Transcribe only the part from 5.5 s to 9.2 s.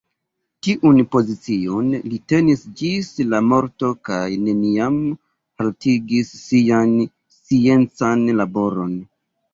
haltigis sian sciencan laboron.